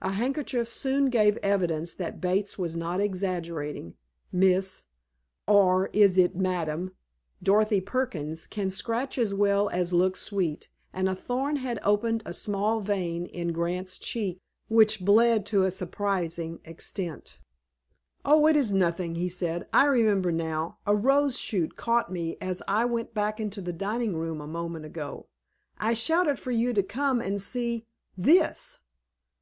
A 0.00 0.12
handkerchief 0.12 0.68
soon 0.70 1.10
gave 1.10 1.36
evidence 1.42 1.92
that 1.92 2.18
Bates 2.18 2.58
was 2.58 2.78
not 2.78 2.98
exaggerating. 2.98 3.92
Miss—or 4.32 5.88
is 5.92 6.16
it 6.16 6.34
Madam?—Dorothy 6.34 7.82
Perkins 7.82 8.46
can 8.46 8.70
scratch 8.70 9.18
as 9.18 9.34
well 9.34 9.68
as 9.68 9.92
look 9.92 10.16
sweet, 10.16 10.70
and 10.94 11.10
a 11.10 11.14
thorn 11.14 11.56
had 11.56 11.78
opened 11.82 12.22
a 12.24 12.32
small 12.32 12.80
vein 12.80 13.26
in 13.26 13.52
Grant's 13.52 13.98
cheek 13.98 14.38
which 14.68 15.04
bled 15.04 15.44
to 15.44 15.64
a 15.64 15.70
surprising 15.70 16.60
extent. 16.64 17.38
"Oh, 18.24 18.46
it 18.46 18.56
is 18.56 18.72
nothing," 18.72 19.16
he 19.16 19.28
said. 19.28 19.68
"I 19.74 19.84
remember 19.84 20.32
now—a 20.32 20.96
rose 20.96 21.38
shoot 21.38 21.76
caught 21.76 22.10
me 22.10 22.38
as 22.40 22.62
I 22.66 22.86
went 22.86 23.12
back 23.12 23.38
into 23.38 23.60
the 23.60 23.74
dining 23.74 24.16
room 24.16 24.40
a 24.40 24.46
moment 24.46 24.86
ago. 24.86 25.26
I 25.76 25.92
shouted 25.92 26.38
for 26.40 26.50
you 26.50 26.72
to 26.72 26.82
come 26.82 27.20
and 27.20 27.38
see 27.42 27.84
_this. 28.18 28.78